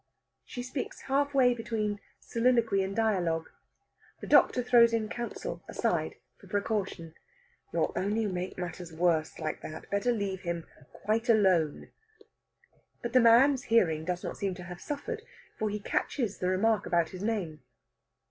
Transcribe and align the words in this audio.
She 0.45 0.63
speaks 0.63 1.01
half 1.01 1.35
way 1.35 1.53
between 1.53 1.99
soliloquy 2.19 2.81
and 2.81 2.95
dialogue. 2.95 3.51
The 4.19 4.25
doctor 4.25 4.63
throws 4.63 4.93
in 4.93 5.09
counsel, 5.09 5.61
aside, 5.67 6.15
for 6.39 6.47
precaution. 6.47 7.13
"You'll 7.71 7.93
only 7.95 8.25
make 8.25 8.57
matters 8.57 8.91
worse, 8.91 9.37
like 9.37 9.61
that. 9.61 9.91
Better 9.91 10.11
leave 10.11 10.41
him 10.41 10.65
quite 10.91 11.29
alone." 11.29 11.91
But 13.03 13.13
the 13.13 13.21
man's 13.21 13.65
hearing 13.65 14.03
doesn't 14.03 14.37
seem 14.37 14.55
to 14.55 14.63
have 14.63 14.81
suffered, 14.81 15.21
for 15.59 15.69
he 15.69 15.79
catches 15.79 16.39
the 16.39 16.47
remark 16.49 16.87
about 16.87 17.09
his 17.09 17.21
name. 17.21 17.61